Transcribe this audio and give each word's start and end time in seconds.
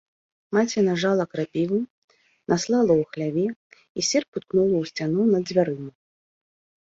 Маці 0.57 0.79
нажала 0.85 1.23
крапівы, 1.33 1.79
наслала 2.53 2.93
ў 3.01 3.03
хляве 3.11 3.45
і 3.49 4.01
серп 4.09 4.29
уткнула 4.41 4.75
ў 4.79 4.83
сцяну 4.93 5.21
над 5.35 5.43
дзвярыма. 5.51 5.91